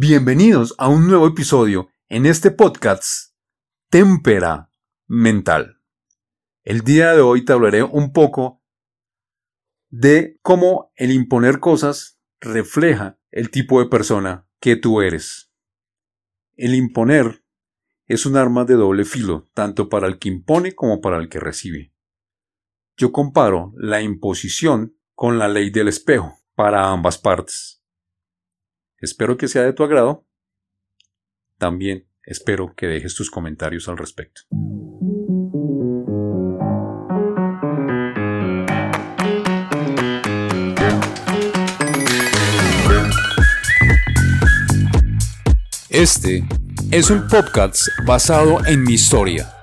[0.00, 3.34] Bienvenidos a un nuevo episodio en este podcast
[3.90, 4.70] Témpera
[5.08, 5.80] Mental.
[6.62, 8.62] El día de hoy te hablaré un poco
[9.88, 15.50] de cómo el imponer cosas refleja el tipo de persona que tú eres.
[16.54, 17.42] El imponer
[18.06, 21.40] es un arma de doble filo, tanto para el que impone como para el que
[21.40, 21.92] recibe.
[22.96, 27.77] Yo comparo la imposición con la ley del espejo para ambas partes.
[29.00, 30.26] Espero que sea de tu agrado.
[31.56, 34.42] También espero que dejes tus comentarios al respecto.
[45.88, 46.44] Este
[46.90, 49.54] es un podcast basado en mi historia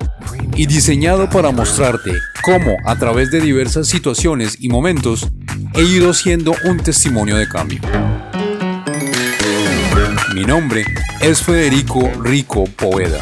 [0.56, 5.28] y diseñado para mostrarte cómo a través de diversas situaciones y momentos
[5.74, 7.82] he ido siendo un testimonio de cambio.
[10.36, 10.84] Mi nombre
[11.22, 13.22] es Federico Rico Poveda,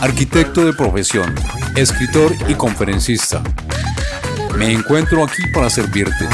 [0.00, 1.32] arquitecto de profesión,
[1.76, 3.44] escritor y conferencista.
[4.56, 6.28] Me encuentro aquí para servirte.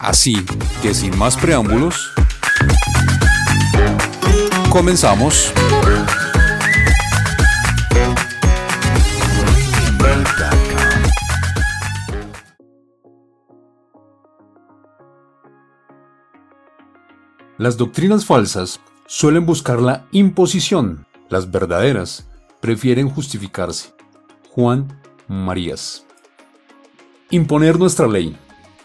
[0.00, 0.44] Así
[0.82, 2.12] que sin más preámbulos,
[4.68, 5.54] comenzamos.
[17.56, 21.06] Las doctrinas falsas suelen buscar la imposición.
[21.28, 22.28] Las verdaderas
[22.60, 23.94] prefieren justificarse.
[24.50, 26.04] Juan Marías.
[27.30, 28.36] Imponer nuestra ley.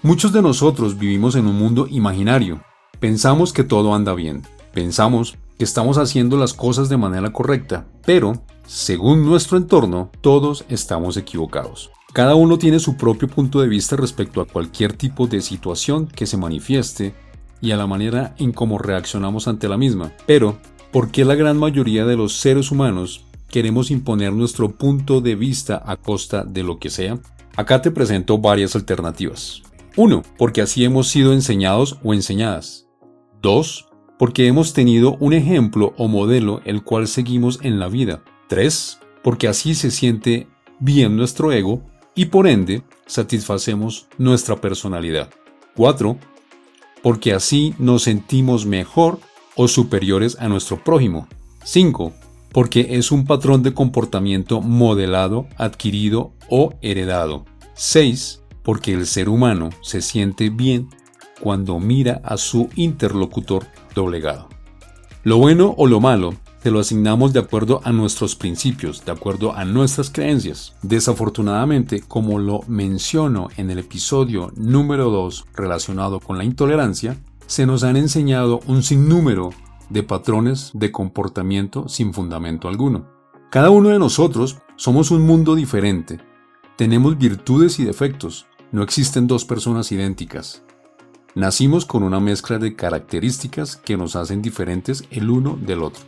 [0.03, 2.61] Muchos de nosotros vivimos en un mundo imaginario.
[2.99, 4.43] Pensamos que todo anda bien.
[4.73, 7.85] Pensamos que estamos haciendo las cosas de manera correcta.
[8.05, 11.91] Pero, según nuestro entorno, todos estamos equivocados.
[12.13, 16.25] Cada uno tiene su propio punto de vista respecto a cualquier tipo de situación que
[16.25, 17.13] se manifieste
[17.61, 20.11] y a la manera en cómo reaccionamos ante la misma.
[20.25, 20.57] Pero,
[20.91, 25.81] ¿por qué la gran mayoría de los seres humanos queremos imponer nuestro punto de vista
[25.85, 27.19] a costa de lo que sea?
[27.55, 29.61] Acá te presento varias alternativas.
[29.97, 30.23] 1.
[30.37, 32.87] Porque así hemos sido enseñados o enseñadas.
[33.41, 33.87] 2.
[34.17, 38.23] Porque hemos tenido un ejemplo o modelo el cual seguimos en la vida.
[38.47, 38.99] 3.
[39.21, 40.47] Porque así se siente
[40.79, 41.83] bien nuestro ego
[42.15, 45.29] y por ende satisfacemos nuestra personalidad.
[45.75, 46.17] 4
[47.01, 49.19] porque así nos sentimos mejor
[49.55, 51.27] o superiores a nuestro prójimo.
[51.63, 52.13] 5.
[52.51, 57.45] Porque es un patrón de comportamiento modelado, adquirido o heredado.
[57.75, 58.43] 6.
[58.63, 60.89] Porque el ser humano se siente bien
[61.39, 64.47] cuando mira a su interlocutor doblegado.
[65.23, 69.55] Lo bueno o lo malo te lo asignamos de acuerdo a nuestros principios, de acuerdo
[69.55, 70.75] a nuestras creencias.
[70.83, 77.17] Desafortunadamente, como lo menciono en el episodio número 2 relacionado con la intolerancia,
[77.47, 79.49] se nos han enseñado un sinnúmero
[79.89, 83.07] de patrones de comportamiento sin fundamento alguno.
[83.49, 86.19] Cada uno de nosotros somos un mundo diferente.
[86.77, 88.45] Tenemos virtudes y defectos.
[88.71, 90.63] No existen dos personas idénticas.
[91.33, 96.03] Nacimos con una mezcla de características que nos hacen diferentes el uno del otro.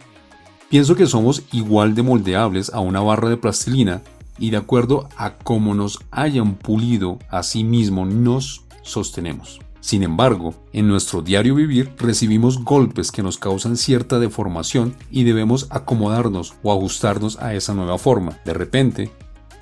[0.73, 4.01] Pienso que somos igual de moldeables a una barra de plastilina
[4.39, 9.59] y de acuerdo a cómo nos hayan pulido a sí mismo nos sostenemos.
[9.81, 15.67] Sin embargo, en nuestro diario vivir recibimos golpes que nos causan cierta deformación y debemos
[15.69, 18.39] acomodarnos o ajustarnos a esa nueva forma.
[18.43, 19.11] De repente,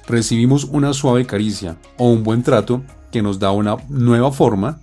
[0.08, 4.80] recibimos una suave caricia o un buen trato que nos da una nueva forma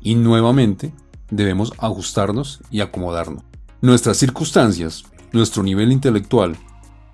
[0.00, 0.90] y nuevamente
[1.30, 3.44] debemos ajustarnos y acomodarnos.
[3.80, 5.04] Nuestras circunstancias
[5.36, 6.56] nuestro nivel intelectual,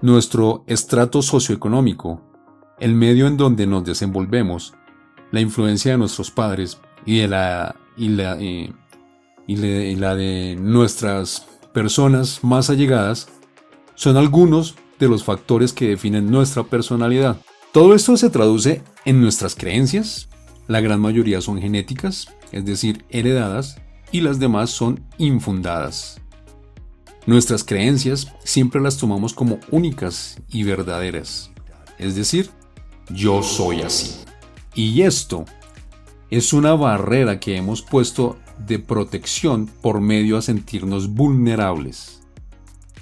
[0.00, 2.22] nuestro estrato socioeconómico,
[2.80, 4.74] el medio en donde nos desenvolvemos,
[5.30, 12.42] la influencia de nuestros padres y de la, y la, y la de nuestras personas
[12.42, 13.28] más allegadas
[13.94, 17.38] son algunos de los factores que definen nuestra personalidad.
[17.72, 20.28] Todo esto se traduce en nuestras creencias,
[20.68, 23.80] la gran mayoría son genéticas, es decir, heredadas,
[24.12, 26.21] y las demás son infundadas.
[27.24, 31.52] Nuestras creencias siempre las tomamos como únicas y verdaderas.
[31.98, 32.50] Es decir,
[33.10, 34.24] yo soy así.
[34.74, 35.44] Y esto
[36.30, 42.22] es una barrera que hemos puesto de protección por medio a sentirnos vulnerables.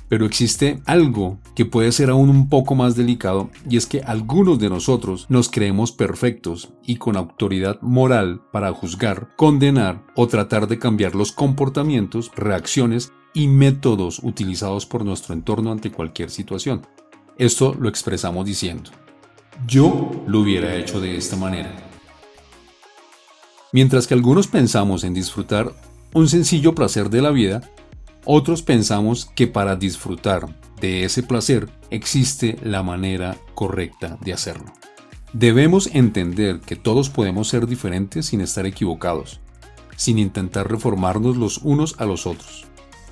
[0.08, 4.58] Pero existe algo que puede ser aún un poco más delicado y es que algunos
[4.58, 10.78] de nosotros nos creemos perfectos y con autoridad moral para juzgar, condenar o tratar de
[10.78, 16.86] cambiar los comportamientos, reacciones y métodos utilizados por nuestro entorno ante cualquier situación.
[17.38, 18.90] Esto lo expresamos diciendo,
[19.66, 21.72] yo lo hubiera hecho de esta manera.
[23.72, 25.72] Mientras que algunos pensamos en disfrutar
[26.12, 27.62] un sencillo placer de la vida,
[28.24, 34.72] Otros pensamos que para disfrutar de ese placer existe la manera correcta de hacerlo.
[35.32, 39.40] Debemos entender que todos podemos ser diferentes sin estar equivocados,
[39.96, 42.66] sin intentar reformarnos los unos a los otros.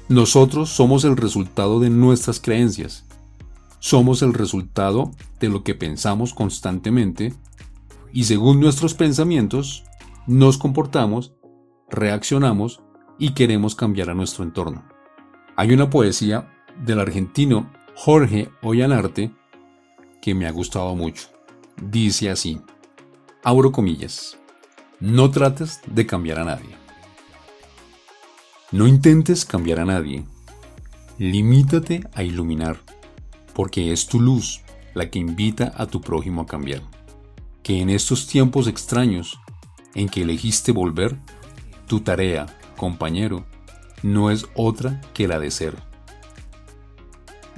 [0.08, 3.04] Nosotros somos el resultado de nuestras creencias.
[3.78, 7.34] Somos el resultado de lo que pensamos constantemente
[8.10, 9.84] y según nuestros pensamientos
[10.26, 11.34] nos comportamos,
[11.90, 12.80] reaccionamos
[13.18, 14.82] y queremos cambiar a nuestro entorno.
[15.56, 16.50] Hay una poesía
[16.86, 19.30] del argentino Jorge Ollanarte
[20.22, 21.28] que me ha gustado mucho.
[21.82, 22.62] Dice así,
[23.44, 24.38] abro comillas,
[25.00, 26.77] no trates de cambiar a nadie.
[28.70, 30.26] No intentes cambiar a nadie.
[31.16, 32.78] Limítate a iluminar,
[33.54, 34.60] porque es tu luz
[34.92, 36.82] la que invita a tu prójimo a cambiar.
[37.62, 39.40] Que en estos tiempos extraños
[39.94, 41.16] en que elegiste volver,
[41.86, 42.44] tu tarea,
[42.76, 43.46] compañero,
[44.02, 45.74] no es otra que la de ser.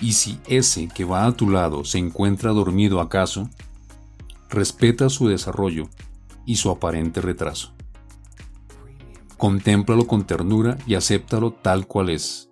[0.01, 3.51] Y si ese que va a tu lado se encuentra dormido acaso,
[4.49, 5.89] respeta su desarrollo
[6.47, 7.75] y su aparente retraso.
[9.41, 12.51] Contémplalo con ternura y acéptalo tal cual es,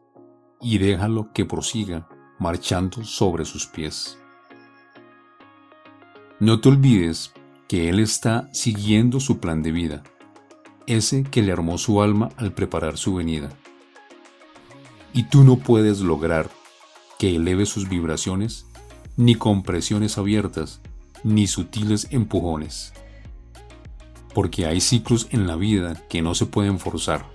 [0.58, 2.08] y déjalo que prosiga
[2.38, 4.17] marchando sobre sus pies.
[6.40, 7.35] No te olvides
[7.69, 10.02] que Él está siguiendo su plan de vida,
[10.87, 13.50] ese que le armó su alma al preparar su venida.
[15.12, 16.49] Y tú no puedes lograr
[17.19, 18.64] que eleve sus vibraciones
[19.19, 20.81] ni con presiones abiertas
[21.23, 22.94] ni sutiles empujones.
[24.34, 27.26] Porque hay ciclos en la vida que no se pueden forzar.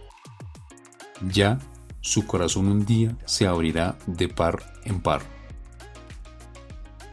[1.31, 1.59] Ya
[2.01, 5.21] su corazón un día se abrirá de par en par.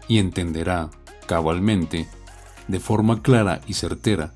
[0.09, 0.91] Y entenderá
[1.27, 2.09] cabalmente,
[2.69, 4.35] de forma clara y certera,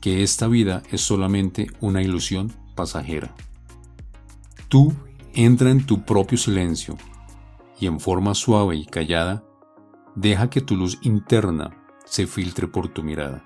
[0.00, 3.34] que esta vida es solamente una ilusión pasajera.
[4.68, 4.92] Tú
[5.34, 6.96] entra en tu propio silencio
[7.80, 9.44] y en forma suave y callada
[10.14, 11.70] Deja que tu luz interna
[12.04, 13.44] se filtre por tu mirada.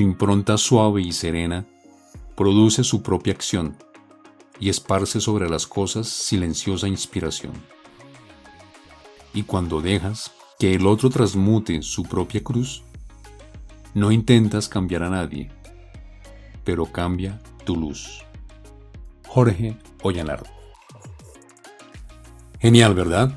[0.00, 1.66] Impronta suave y serena
[2.34, 3.76] produce su propia acción
[4.58, 7.52] y esparce sobre las cosas silenciosa inspiración.
[9.34, 12.82] Y cuando dejas que el otro transmute su propia cruz,
[13.92, 15.50] no intentas cambiar a nadie,
[16.64, 18.24] pero cambia tu luz.
[19.28, 20.48] Jorge Ollanardo.
[22.58, 23.34] Genial, ¿verdad?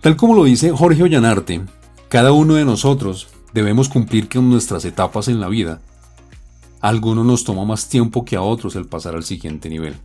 [0.00, 1.62] Tal como lo dice Jorge Ollanarte,
[2.08, 5.80] cada uno de nosotros debemos cumplir con nuestras etapas en la vida.
[6.80, 9.96] Algunos nos toma más tiempo que a otros el pasar al siguiente nivel.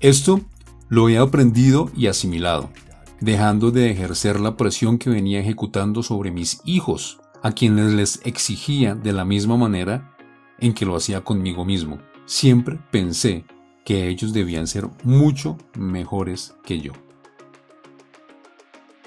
[0.00, 0.40] Esto
[0.88, 2.70] lo he aprendido y asimilado,
[3.20, 8.94] dejando de ejercer la presión que venía ejecutando sobre mis hijos, a quienes les exigía
[8.94, 10.14] de la misma manera
[10.58, 11.98] en que lo hacía conmigo mismo.
[12.24, 13.44] Siempre pensé
[13.84, 16.92] que ellos debían ser mucho mejores que yo.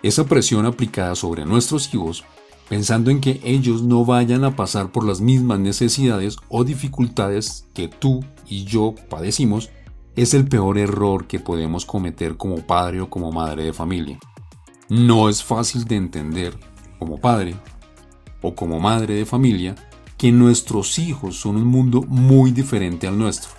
[0.03, 2.23] Esa presión aplicada sobre nuestros hijos,
[2.69, 7.87] pensando en que ellos no vayan a pasar por las mismas necesidades o dificultades que
[7.87, 9.69] tú y yo padecimos,
[10.15, 14.17] es el peor error que podemos cometer como padre o como madre de familia.
[14.89, 16.57] No es fácil de entender,
[16.99, 17.55] como padre
[18.41, 19.75] o como madre de familia,
[20.17, 23.51] que nuestros hijos son un mundo muy diferente al nuestro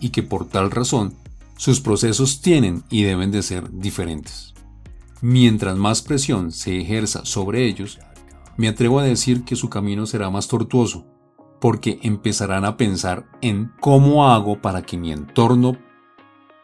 [0.00, 1.14] y que por tal razón
[1.56, 4.54] sus procesos tienen y deben de ser diferentes.
[5.20, 8.00] Mientras más presión se ejerza sobre ellos,
[8.56, 11.06] me atrevo a decir que su camino será más tortuoso,
[11.60, 15.76] porque empezarán a pensar en cómo hago para que mi entorno,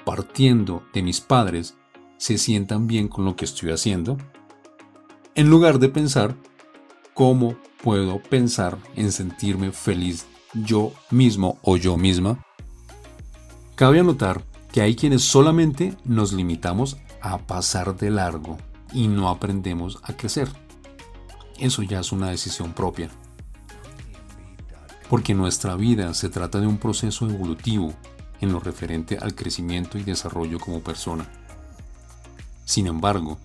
[0.04, 1.76] partiendo de mis padres,
[2.18, 4.18] se sientan bien con lo que estoy haciendo,
[5.34, 6.36] en lugar de pensar
[7.14, 12.44] cómo puedo pensar en sentirme feliz yo mismo o yo misma.
[13.74, 18.58] Cabe anotar que hay quienes solamente nos limitamos a pasar de largo
[18.92, 20.48] y no aprendemos a crecer.
[21.60, 23.10] Eso ya es una decisión propia.
[25.10, 27.92] Porque nuestra vida se trata de un proceso evolutivo
[28.40, 31.30] en lo referente al crecimiento y desarrollo como persona.
[32.64, 33.38] Sin embargo,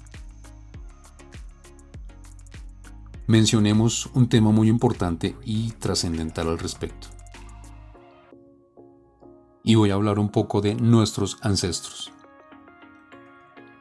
[3.27, 7.09] mencionemos un tema muy importante y trascendental al respecto.
[9.61, 12.13] Y voy a hablar un poco de nuestros ancestros.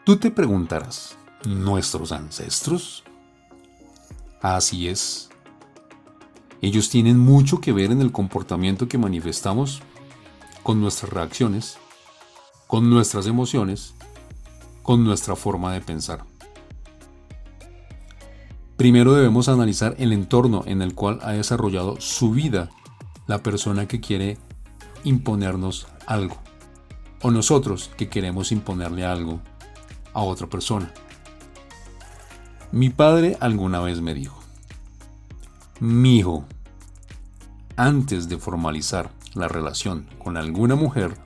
[0.04, 3.04] Tú te preguntarás, ¿nuestros ancestros?
[4.44, 5.30] Así es.
[6.60, 9.80] Ellos tienen mucho que ver en el comportamiento que manifestamos
[10.62, 11.78] con nuestras reacciones,
[12.66, 13.94] con nuestras emociones,
[14.82, 16.26] con nuestra forma de pensar.
[18.76, 22.68] Primero debemos analizar el entorno en el cual ha desarrollado su vida
[23.26, 24.36] la persona que quiere
[25.04, 26.36] imponernos algo,
[27.22, 29.40] o nosotros que queremos imponerle algo
[30.12, 30.92] a otra persona.
[32.74, 34.36] Mi padre alguna vez me dijo,
[35.78, 36.44] mi hijo,
[37.76, 41.16] antes de formalizar la relación con alguna mujer,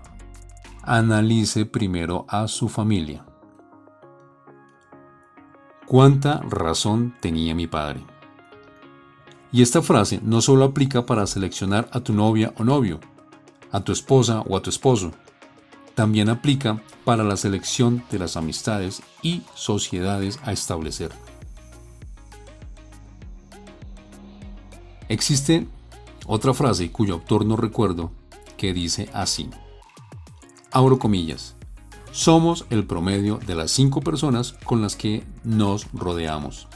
[0.83, 3.25] analice primero a su familia.
[5.87, 8.05] Cuánta razón tenía mi padre.
[9.51, 13.01] Y esta frase no solo aplica para seleccionar a tu novia o novio,
[13.73, 15.13] a tu esposa o a tu esposo,
[15.95, 21.11] también aplica para la selección de las amistades y sociedades a establecer.
[25.09, 25.67] Existe
[26.27, 28.11] otra frase cuyo autor no recuerdo
[28.59, 29.49] que dice así.
[30.71, 31.55] Abro comillas.
[32.13, 36.69] Somos el promedio de las cinco personas con las que nos rodeamos.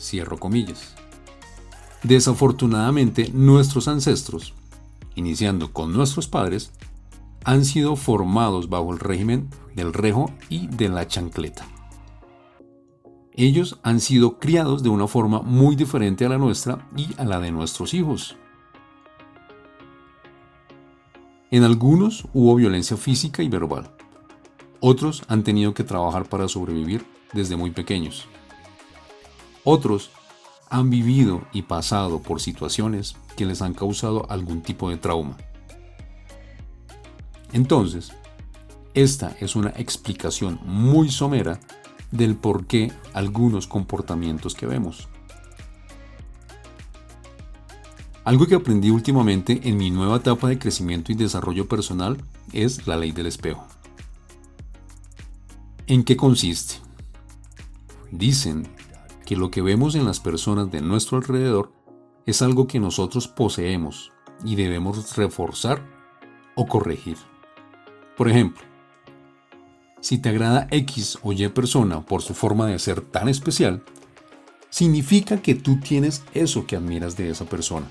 [0.00, 0.94] Cierro comillas.
[2.02, 4.54] Desafortunadamente, nuestros ancestros,
[5.14, 6.70] iniciando con nuestros padres,
[7.44, 11.66] han sido formados bajo el régimen del rejo y de la chancleta.
[13.40, 17.38] Ellos han sido criados de una forma muy diferente a la nuestra y a la
[17.38, 18.34] de nuestros hijos.
[21.52, 23.94] En algunos hubo violencia física y verbal.
[24.80, 28.26] Otros han tenido que trabajar para sobrevivir desde muy pequeños.
[29.62, 30.10] Otros
[30.68, 35.36] han vivido y pasado por situaciones que les han causado algún tipo de trauma.
[37.52, 38.10] Entonces,
[38.94, 41.60] esta es una explicación muy somera
[42.10, 45.08] del por qué algunos comportamientos que vemos.
[48.24, 52.18] Algo que aprendí últimamente en mi nueva etapa de crecimiento y desarrollo personal
[52.52, 53.66] es la ley del espejo.
[55.86, 56.74] ¿En qué consiste?
[58.10, 58.68] Dicen
[59.24, 61.72] que lo que vemos en las personas de nuestro alrededor
[62.26, 64.12] es algo que nosotros poseemos
[64.44, 65.82] y debemos reforzar
[66.54, 67.16] o corregir.
[68.16, 68.62] Por ejemplo,
[70.00, 73.82] si te agrada X o Y persona por su forma de ser tan especial,
[74.70, 77.86] significa que tú tienes eso que admiras de esa persona.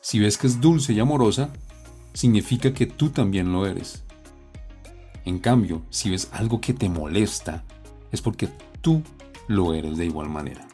[0.00, 1.50] Si ves que es dulce y amorosa,
[2.12, 4.04] significa que tú también lo eres.
[5.24, 7.64] En cambio, si ves algo que te molesta,
[8.12, 8.48] es porque
[8.80, 9.02] tú
[9.48, 10.66] lo eres de igual manera.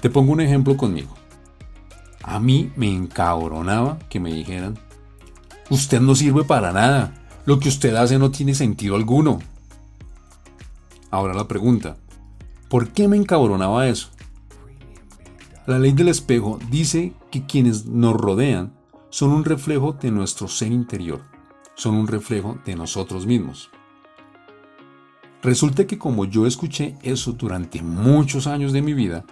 [0.00, 1.14] Te pongo un ejemplo conmigo.
[2.22, 4.78] A mí me encabronaba que me dijeran,
[5.70, 7.14] Usted no sirve para nada.
[7.44, 9.40] Lo que usted hace no tiene sentido alguno.
[11.10, 11.96] Ahora la pregunta,
[12.68, 14.10] ¿por qué me encabronaba eso?
[15.66, 18.72] La ley del espejo dice que quienes nos rodean
[19.10, 21.20] son un reflejo de nuestro ser interior,
[21.74, 23.70] son un reflejo de nosotros mismos.
[25.42, 29.24] Resulta que como yo escuché eso durante muchos años de mi vida,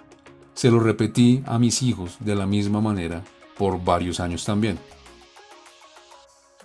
[0.54, 3.22] se lo repetí a mis hijos de la misma manera
[3.56, 4.78] por varios años también.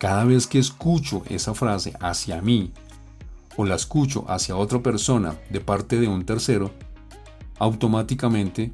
[0.06, 2.72] Cada vez que escucho esa frase hacia mí
[3.58, 6.70] o la escucho hacia otra persona de parte de un tercero,
[7.58, 8.72] automáticamente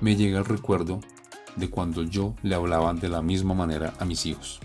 [0.00, 1.02] me llega el recuerdo
[1.54, 4.58] de cuando yo le hablaba de la misma manera a mis hijos.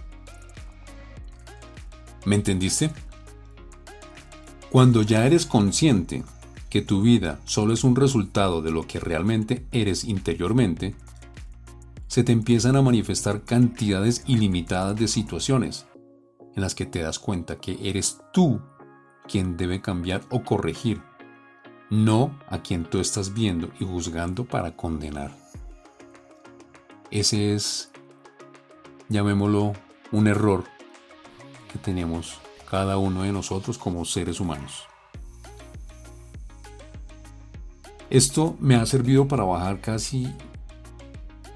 [2.26, 2.90] ¿Me entendiste?
[4.72, 6.24] Cuando ya eres consciente
[6.72, 10.96] que tu vida solo es un resultado de lo que realmente eres interiormente,
[12.08, 15.86] se te empiezan a manifestar cantidades ilimitadas de situaciones
[16.56, 18.62] en las que te das cuenta que eres tú
[19.28, 21.02] quien debe cambiar o corregir,
[21.90, 25.36] no a quien tú estás viendo y juzgando para condenar.
[27.10, 27.92] Ese es,
[29.10, 29.74] llamémoslo,
[30.12, 30.64] un error
[31.72, 32.40] que tenemos
[32.70, 34.86] cada uno de nosotros como seres humanos.
[38.10, 40.34] Esto me ha servido para bajar casi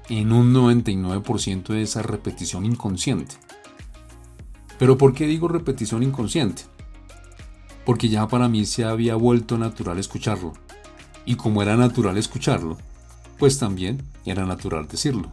[0.08, 3.36] en un 99% de esa repetición inconsciente.
[4.78, 6.62] Pero ¿por qué digo repetición inconsciente?
[7.84, 10.52] Porque ya para mí se había vuelto natural escucharlo.
[11.24, 12.76] Y como era natural escucharlo,
[13.38, 15.30] pues también era natural decirlo.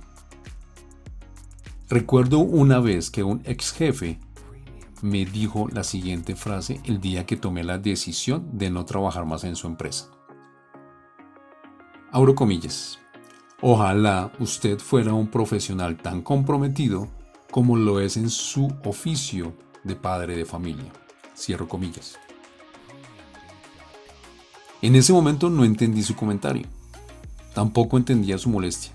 [1.90, 4.20] Recuerdo una vez que un ex jefe
[5.02, 9.44] me dijo la siguiente frase el día que tomé la decisión de no trabajar más
[9.44, 10.10] en su empresa.
[12.12, 13.00] Abro comillas.
[13.62, 17.10] Ojalá usted fuera un profesional tan comprometido
[17.54, 20.92] como lo es en su oficio de padre de familia.
[21.38, 22.18] Cierro comillas.
[24.82, 26.66] En ese momento no entendí su comentario.
[27.54, 28.92] Tampoco entendía su molestia.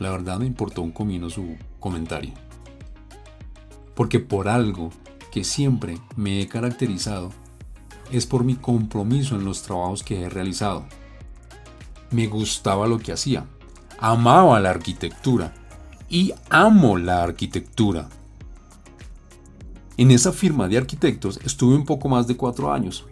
[0.00, 2.32] La verdad me importó un comino su comentario.
[3.94, 4.90] Porque por algo
[5.30, 7.30] que siempre me he caracterizado
[8.10, 10.86] es por mi compromiso en los trabajos que he realizado.
[12.10, 13.46] Me gustaba lo que hacía
[14.00, 15.52] amaba la arquitectura
[16.10, 18.08] y amo la arquitectura.
[19.96, 23.06] En esa firma de arquitectos estuve un poco más de cuatro años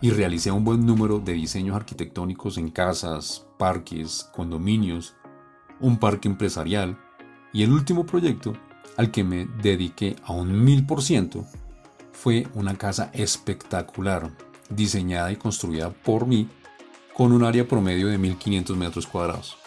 [0.00, 5.16] y realicé un buen número de diseños arquitectónicos en casas, parques, condominios,
[5.80, 6.96] un parque empresarial
[7.52, 8.52] y el último proyecto
[8.96, 11.44] al que me dediqué a un mil por ciento
[12.12, 14.30] fue una casa espectacular,
[14.70, 16.48] diseñada y construida por mí
[17.14, 19.65] con un área promedio de 1500 metros cuadrados.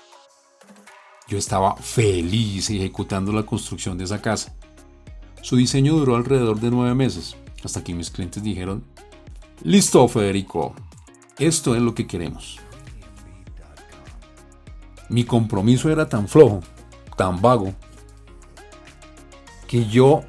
[1.30, 4.54] Yo estaba feliz ejecutando la construcción de esa casa
[5.42, 8.84] su diseño duró alrededor de nueve meses, hasta que mis clientes dijeron,
[9.64, 10.74] listo Federico,
[11.38, 12.60] esto es lo que queremos.
[15.08, 16.60] Mi compromiso era tan flojo,
[17.16, 17.74] tan vago,
[19.68, 20.24] que yo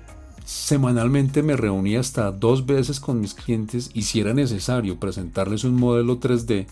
[0.44, 5.74] semanalmente me reunía hasta dos veces con mis clientes y si era necesario presentarles un
[5.74, 6.66] modelo 3D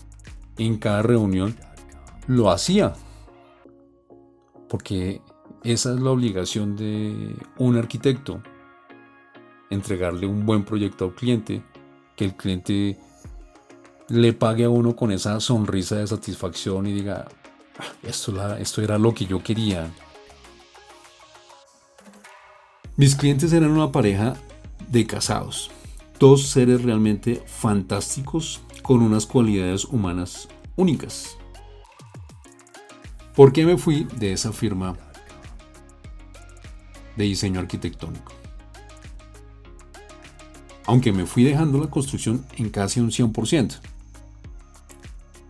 [0.57, 1.55] en cada reunión,
[2.25, 2.93] lo hacía.
[4.69, 5.21] Porque
[5.63, 8.41] esa es la obligación de un arquitecto.
[9.69, 11.63] Entregarle un buen proyecto al cliente,
[12.15, 12.97] que el cliente
[14.07, 17.27] le pague a uno con esa sonrisa de satisfacción y diga,
[17.77, 19.91] ah, esto, esto era lo que yo quería.
[22.95, 24.35] Mis clientes eran una pareja
[24.89, 25.71] de casados,
[26.19, 31.38] dos seres realmente fantásticos con unas cualidades humanas únicas.
[33.39, 34.97] ¿Por qué me fui de esa firma
[37.15, 38.33] de diseño arquitectónico.
[40.85, 43.79] Aunque me fui dejando la construcción en casi un 100%.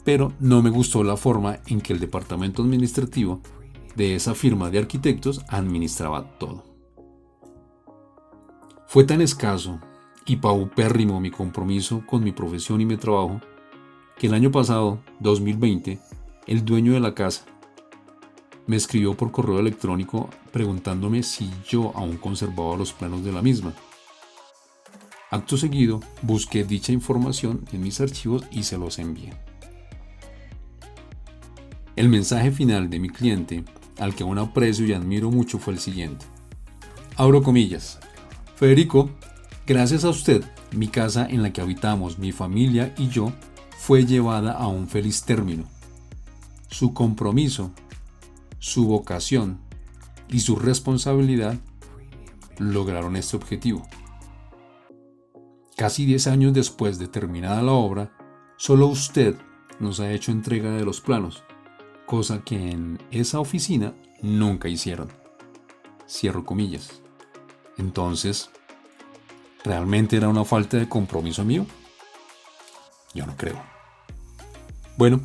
[0.05, 3.41] Pero no me gustó la forma en que el departamento administrativo
[3.95, 6.63] de esa firma de arquitectos administraba todo.
[8.85, 9.79] Fue tan escaso
[10.27, 13.41] y paupérrimo mi compromiso con mi profesión y mi trabajo
[14.15, 15.99] que el año pasado, 2020,
[16.45, 17.45] el dueño de la casa,
[18.69, 23.73] me escribió por correo electrónico preguntándome si yo aún conservaba los planos de la misma.
[25.31, 29.33] Acto seguido, busqué dicha información en mis archivos y se los envié.
[31.95, 33.63] El mensaje final de mi cliente,
[33.97, 36.27] al que aún aprecio y admiro mucho, fue el siguiente.
[37.15, 37.97] Abro comillas.
[38.55, 39.09] Federico,
[39.65, 43.33] gracias a usted, mi casa en la que habitamos, mi familia y yo,
[43.79, 45.63] fue llevada a un feliz término.
[46.69, 47.71] Su compromiso
[48.59, 49.59] su vocación
[50.27, 51.57] y su responsabilidad
[52.57, 53.87] lograron este objetivo.
[55.75, 58.11] Casi 10 años después de terminada la obra,
[58.57, 59.35] solo usted
[59.79, 61.43] nos ha hecho entrega de los planos,
[62.05, 65.09] cosa que en esa oficina nunca hicieron.
[66.07, 67.01] Cierro comillas.
[67.77, 68.49] Entonces,
[69.63, 71.65] ¿realmente era una falta de compromiso mío?
[73.13, 73.61] Yo no creo.
[74.97, 75.21] Bueno,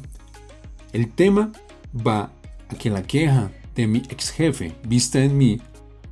[0.92, 1.50] el tema
[1.94, 2.30] va
[2.78, 5.60] que la queja de mi ex jefe vista en mí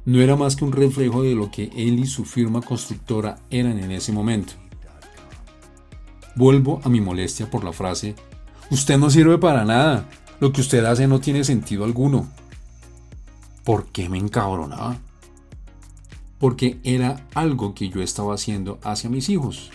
[0.04, 3.78] no era más que un reflejo de lo que él y su firma constructora eran
[3.78, 4.54] en ese momento.
[6.34, 8.14] Vuelvo a mi molestia por la frase,
[8.70, 10.08] usted no sirve para nada,
[10.40, 12.28] lo que usted hace no tiene sentido alguno.
[13.64, 14.98] ¿Por qué me encabronaba?
[16.38, 19.70] Porque era algo que yo estaba haciendo hacia mis hijos.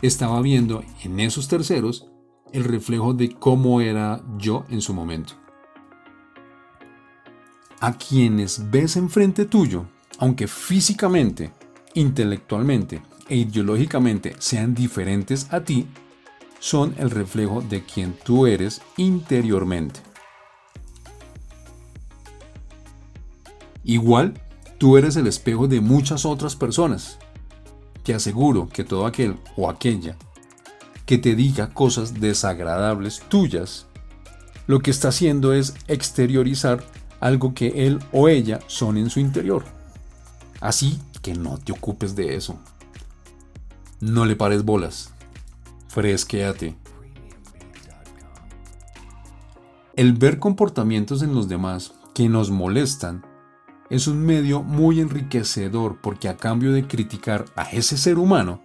[0.00, 2.06] Estaba viendo en esos terceros
[2.52, 5.34] el reflejo de cómo era yo en su momento
[7.80, 9.86] a quienes ves enfrente tuyo,
[10.18, 11.52] aunque físicamente,
[11.94, 15.86] intelectualmente e ideológicamente sean diferentes a ti,
[16.60, 20.00] son el reflejo de quien tú eres interiormente.
[23.84, 24.34] Igual,
[24.78, 27.18] tú eres el espejo de muchas otras personas.
[28.02, 30.16] Te aseguro que todo aquel o aquella
[31.06, 33.86] que te diga cosas desagradables tuyas,
[34.66, 36.84] lo que está haciendo es exteriorizar
[37.20, 39.64] algo que él o ella son en su interior.
[40.60, 42.58] Así que no te ocupes de eso.
[44.00, 45.12] No le pares bolas.
[45.88, 46.76] Fresquéate.
[49.96, 53.24] El ver comportamientos en los demás que nos molestan
[53.90, 58.60] es un medio muy enriquecedor porque a cambio de criticar a ese ser humano,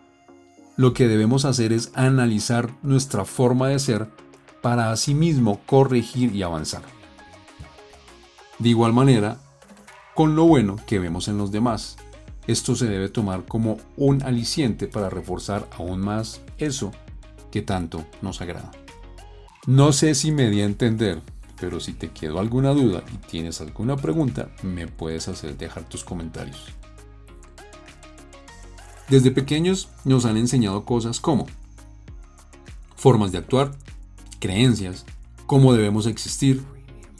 [0.75, 4.09] lo que debemos hacer es analizar nuestra forma de ser
[4.61, 6.83] para asimismo corregir y avanzar.
[8.63, 9.39] De igual manera,
[10.15, 11.97] con lo bueno que vemos en los demás,
[12.47, 16.93] esto se debe tomar como un aliciente para reforzar aún más eso
[17.52, 18.71] que tanto nos agrada.
[19.67, 21.21] No sé si me di a entender,
[21.60, 26.06] pero si te quedó alguna duda y tienes alguna pregunta, me puedes hacer dejar tus
[26.06, 26.67] comentarios.
[29.10, 31.47] Desde pequeños nos han enseñado cosas como
[32.95, 33.73] formas de actuar,
[34.39, 35.04] creencias,
[35.47, 36.63] cómo debemos existir,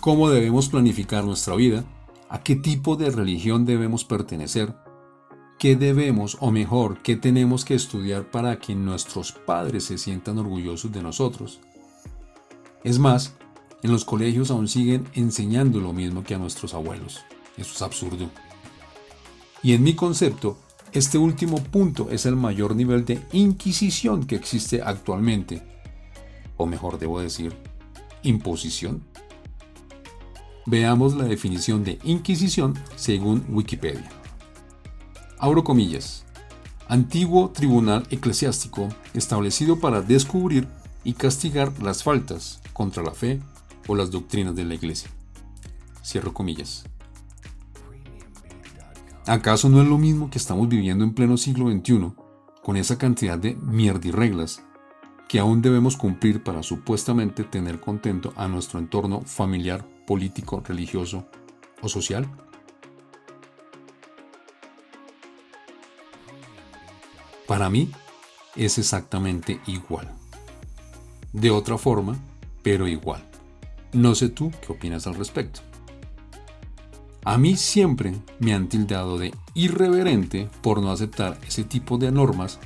[0.04, 1.86] cómo debemos planificar nuestra vida,
[2.28, 4.76] a qué tipo de religión debemos pertenecer,
[5.58, 10.92] qué debemos, o mejor, qué tenemos que estudiar para que nuestros padres se sientan orgullosos
[10.92, 11.62] de nosotros.
[12.84, 13.36] Es más,
[13.82, 17.22] en los colegios aún siguen enseñando lo mismo que a nuestros abuelos.
[17.56, 18.30] Eso es absurdo.
[19.62, 20.58] Y en mi concepto,
[20.92, 25.64] este último punto es el mayor nivel de inquisición que existe actualmente.
[26.58, 27.56] O mejor debo decir,
[28.22, 29.06] imposición.
[30.66, 34.10] Veamos la definición de inquisición según Wikipedia.
[35.38, 36.26] Abro comillas.
[36.88, 40.68] Antiguo tribunal eclesiástico establecido para descubrir
[41.04, 43.42] y castigar las faltas contra la fe
[43.88, 45.10] o las doctrinas de la iglesia.
[46.04, 46.86] Cierro comillas.
[49.26, 52.12] ¿Acaso no es lo mismo que estamos viviendo en pleno siglo XXI,
[52.62, 54.64] con esa cantidad de mierda y reglas
[55.28, 61.26] que aún debemos cumplir para supuestamente tener contento a nuestro entorno familiar, político, religioso
[61.82, 62.28] o social?
[67.48, 67.92] Para mí
[68.56, 70.10] es exactamente igual.
[71.34, 72.18] De otra forma,
[72.62, 73.24] pero igual.
[73.92, 75.62] No sé tú qué opinas al respecto.
[77.26, 82.60] A mí siempre me han tildado de irreverente por no aceptar ese tipo de normas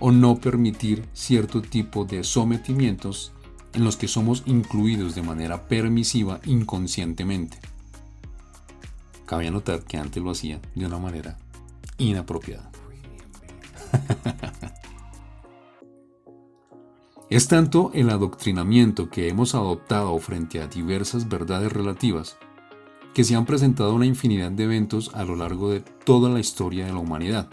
[0.00, 3.33] o no permitir cierto tipo de sometimientos
[3.74, 7.58] en los que somos incluidos de manera permisiva inconscientemente.
[9.26, 11.38] Cabe anotar que antes lo hacía de una manera
[11.98, 12.70] inapropiada.
[17.30, 22.36] Es tanto el adoctrinamiento que hemos adoptado frente a diversas verdades relativas
[23.14, 26.84] que se han presentado una infinidad de eventos a lo largo de toda la historia
[26.84, 27.48] de la humanidad,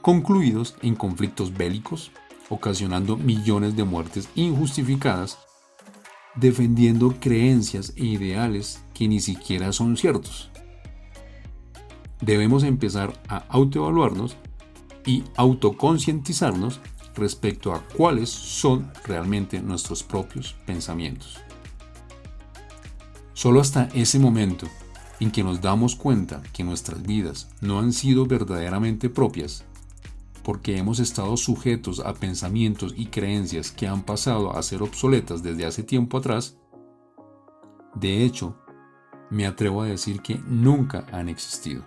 [0.00, 2.12] concluidos en conflictos bélicos,
[2.48, 5.38] ocasionando millones de muertes injustificadas,
[6.34, 10.50] defendiendo creencias e ideales que ni siquiera son ciertos.
[12.20, 14.36] Debemos empezar a autoevaluarnos
[15.06, 16.80] y autoconcientizarnos
[17.14, 21.38] respecto a cuáles son realmente nuestros propios pensamientos.
[23.34, 24.66] Solo hasta ese momento
[25.20, 29.64] en que nos damos cuenta que nuestras vidas no han sido verdaderamente propias,
[30.48, 35.66] porque hemos estado sujetos a pensamientos y creencias que han pasado a ser obsoletas desde
[35.66, 36.56] hace tiempo atrás,
[37.94, 38.56] de hecho,
[39.28, 41.84] me atrevo a decir que nunca han existido.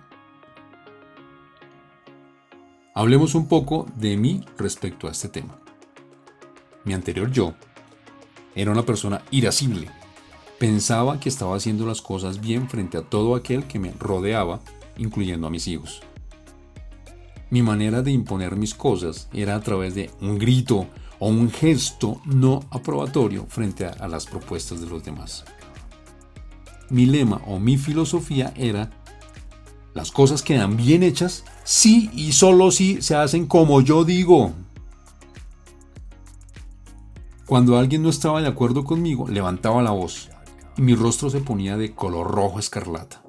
[2.94, 5.58] Hablemos un poco de mí respecto a este tema.
[6.84, 7.54] Mi anterior yo
[8.54, 9.90] era una persona irascible.
[10.60, 14.60] Pensaba que estaba haciendo las cosas bien frente a todo aquel que me rodeaba,
[14.96, 16.00] incluyendo a mis hijos.
[17.52, 20.86] Mi manera de imponer mis cosas era a través de un grito
[21.18, 25.44] o un gesto no aprobatorio frente a, las propuestas de los demás.
[26.88, 28.88] Mi lema o mi filosofía era
[29.92, 34.54] las cosas quedan bien hechas si y solo si se hacen como yo digo.
[37.44, 40.30] Cuando alguien no estaba de acuerdo conmigo, levantaba la voz
[40.78, 43.22] y mi rostro se ponía de color rojo escarlata.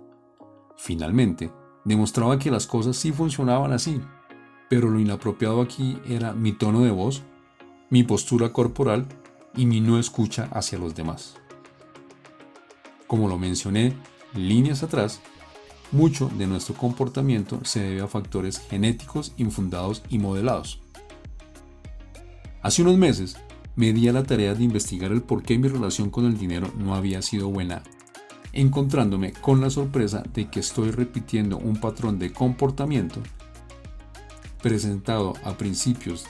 [0.77, 1.51] Finalmente,
[1.85, 4.01] demostraba que las cosas sí funcionaban así,
[4.69, 7.23] pero lo inapropiado aquí era mi tono de voz,
[7.89, 9.07] mi postura corporal
[9.55, 11.35] y mi no escucha hacia los demás.
[13.07, 13.93] Como lo mencioné
[14.33, 15.21] líneas atrás,
[15.91, 20.81] mucho de nuestro comportamiento se debe a factores genéticos infundados y modelados.
[22.63, 23.37] Hace unos meses
[23.75, 26.71] me di a la tarea de investigar el por qué mi relación con el dinero
[26.77, 27.83] no había sido buena,
[28.53, 33.19] encontrándome con la sorpresa de que estoy repitiendo un patrón de comportamiento
[34.61, 36.25] presentado a principios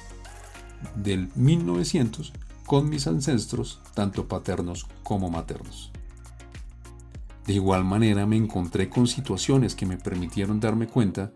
[0.96, 2.34] del 1900
[2.66, 5.92] con mis ancestros, tanto paternos como maternos.
[7.46, 11.34] De igual manera me encontré con situaciones que me permitieron darme cuenta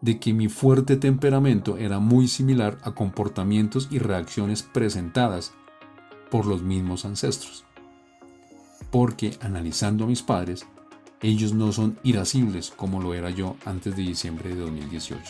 [0.00, 5.52] de que mi fuerte temperamento era muy similar a comportamientos y reacciones presentadas
[6.30, 7.64] por los mismos ancestros.
[8.92, 10.64] Porque analizando a mis padres,
[11.20, 15.20] ellos no son irascibles como lo era yo antes de diciembre de 2018.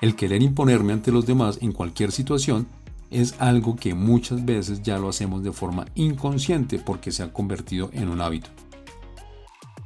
[0.00, 2.66] El querer imponerme ante los demás en cualquier situación
[3.10, 7.90] es algo que muchas veces ya lo hacemos de forma inconsciente porque se ha convertido
[7.92, 8.50] en un hábito.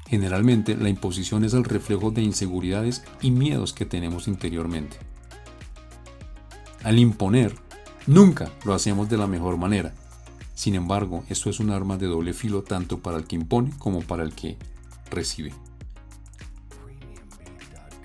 [0.07, 4.97] Generalmente la imposición es el reflejo de inseguridades y miedos que tenemos interiormente.
[6.85, 7.55] Al imponer,
[8.07, 9.95] nunca lo hacemos de la mejor manera.
[10.55, 14.01] Sin embargo, esto es un arma de doble filo tanto para el que impone como
[14.01, 14.59] para el que
[15.11, 15.53] recibe.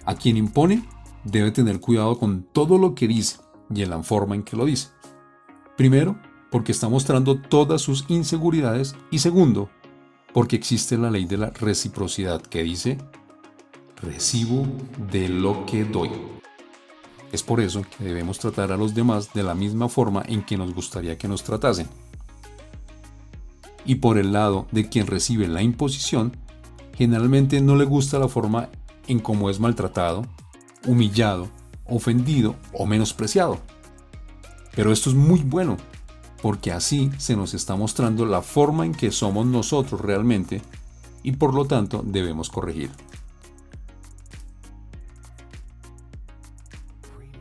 [0.05, 0.87] A quien impone
[1.23, 3.39] debe tener cuidado con todo lo que dice
[3.73, 4.89] y en la forma en que lo dice.
[5.75, 6.17] Primero,
[6.49, 9.69] porque está mostrando todas sus inseguridades y segundo,
[10.33, 12.97] porque existe la ley de la reciprocidad que dice,
[14.01, 14.65] recibo
[15.11, 16.09] de lo que doy.
[17.31, 20.57] Es por eso que debemos tratar a los demás de la misma forma en que
[20.57, 21.87] nos gustaría que nos tratasen.
[23.87, 26.35] Y por el lado de quien recibe la imposición,
[26.95, 28.69] generalmente no le gusta la forma
[29.07, 30.25] en cómo es maltratado,
[30.85, 31.47] humillado,
[31.85, 33.59] ofendido o menospreciado.
[34.75, 35.77] Pero esto es muy bueno,
[36.41, 40.61] porque así se nos está mostrando la forma en que somos nosotros realmente
[41.23, 42.91] y por lo tanto debemos corregir.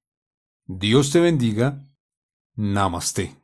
[0.66, 1.88] Dios te bendiga.
[2.54, 3.40] Namaste.